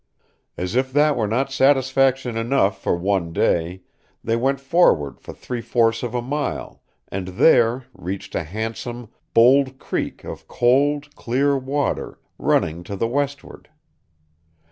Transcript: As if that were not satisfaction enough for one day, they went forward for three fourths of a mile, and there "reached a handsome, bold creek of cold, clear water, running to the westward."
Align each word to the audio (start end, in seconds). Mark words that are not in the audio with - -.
As 0.57 0.75
if 0.75 0.91
that 0.93 1.15
were 1.15 1.27
not 1.27 1.51
satisfaction 1.51 2.35
enough 2.35 2.81
for 2.81 2.95
one 2.95 3.31
day, 3.31 3.83
they 4.23 4.35
went 4.35 4.59
forward 4.59 5.19
for 5.21 5.31
three 5.31 5.61
fourths 5.61 6.01
of 6.01 6.15
a 6.15 6.23
mile, 6.23 6.81
and 7.09 7.27
there 7.27 7.85
"reached 7.93 8.33
a 8.33 8.41
handsome, 8.41 9.09
bold 9.35 9.77
creek 9.77 10.23
of 10.23 10.47
cold, 10.47 11.13
clear 11.15 11.55
water, 11.55 12.19
running 12.39 12.81
to 12.85 12.95
the 12.95 13.07
westward." 13.07 13.69